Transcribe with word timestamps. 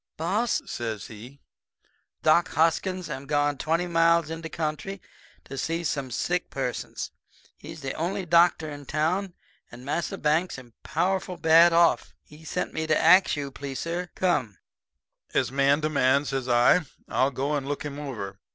"'Boss,' 0.17 0.63
says 0.65 1.05
he. 1.09 1.41
'Doc 2.23 2.47
Hoskins 2.53 3.07
am 3.07 3.27
done 3.27 3.51
gone 3.53 3.57
twenty 3.59 3.85
miles 3.85 4.31
in 4.31 4.41
de 4.41 4.49
country 4.49 4.99
to 5.43 5.59
see 5.59 5.83
some 5.83 6.09
sick 6.09 6.49
persons. 6.49 7.11
He's 7.55 7.81
de 7.81 7.91
only 7.93 8.25
doctor 8.25 8.67
in 8.67 8.79
de 8.79 8.85
town, 8.87 9.35
and 9.71 9.85
Massa 9.85 10.17
Banks 10.17 10.57
am 10.57 10.73
powerful 10.81 11.37
bad 11.37 11.71
off. 11.71 12.15
He 12.23 12.43
sent 12.43 12.73
me 12.73 12.87
to 12.87 12.97
ax 12.99 13.35
you 13.35 13.45
to 13.45 13.51
please, 13.51 13.81
suh, 13.81 14.07
come.' 14.15 14.57
"'As 15.35 15.51
man 15.51 15.81
to 15.81 15.89
man,' 15.89 16.25
says 16.25 16.49
I, 16.49 16.81
'I'll 17.07 17.29
go 17.29 17.53
and 17.55 17.67
look 17.67 17.83
him 17.85 17.99
over.' 17.99 18.39